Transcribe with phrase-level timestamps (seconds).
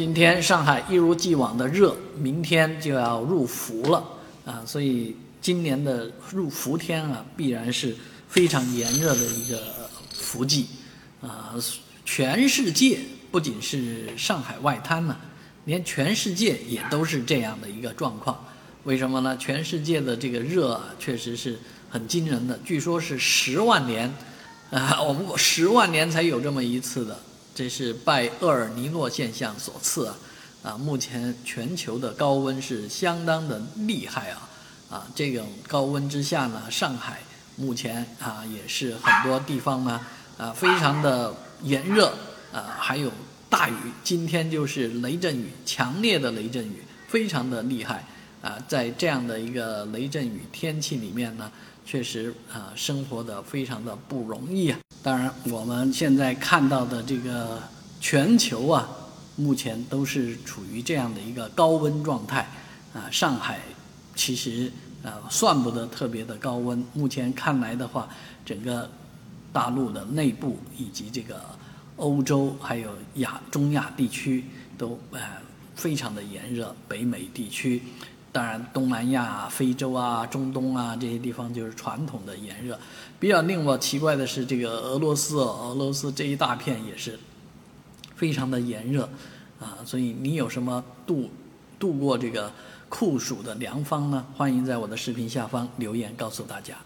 [0.00, 4.02] 今天上海一如既往的热，明天就要入伏了
[4.46, 7.94] 啊，所以今年的入伏天啊，必然是
[8.26, 9.60] 非常炎热的一个
[10.14, 10.68] 伏季
[11.20, 11.54] 啊。
[12.02, 13.00] 全世界
[13.30, 15.14] 不仅是上海外滩呢，
[15.66, 18.42] 连全世界也都是这样的一个状况。
[18.84, 19.36] 为什么呢？
[19.36, 21.58] 全世界的这个热啊，确实是
[21.90, 24.10] 很惊人的，据说是十万年
[24.70, 27.20] 啊，我们十万年才有这么一次的。
[27.54, 30.16] 这是拜厄尔尼诺现象所赐啊，
[30.62, 34.48] 啊，目前全球的高温是相当的厉害啊，
[34.90, 37.20] 啊，这种高温之下呢，上海
[37.56, 40.00] 目前啊也是很多地方呢
[40.38, 42.14] 啊非常的炎热
[42.52, 43.10] 啊，还有
[43.48, 48.06] 大雨，今天就是雷阵雨，强烈的雷阵雨，非常的厉害
[48.42, 51.52] 啊，在这样的一个雷阵雨天气里面呢，
[51.84, 54.78] 确实啊生活的非常的不容易啊。
[55.02, 57.62] 当然，我们现在看到的这个
[58.00, 58.88] 全球啊，
[59.36, 62.48] 目前都是处于这样的一个高温状态
[62.94, 63.10] 啊。
[63.10, 63.60] 上海
[64.14, 68.08] 其实啊算不得特别的高温，目前看来的话，
[68.44, 68.90] 整个
[69.52, 71.40] 大陆的内部以及这个
[71.96, 74.44] 欧洲还有亚中亚地区
[74.78, 75.20] 都呃
[75.74, 77.82] 非常的炎热，北美地区。
[78.32, 82.78] 当然，东南亚、非洲啊、中东啊这些地方就是传统的炎热。
[83.18, 87.18] 比较令我奇怪的是，这个俄罗斯，俄罗斯这一大片也是
[88.14, 89.08] 非常的炎热
[89.58, 89.78] 啊。
[89.84, 91.28] 所以，你有什么度
[91.78, 92.52] 度过这个
[92.88, 94.24] 酷暑的良方呢？
[94.36, 96.76] 欢迎在我的视频下方留言告诉大家。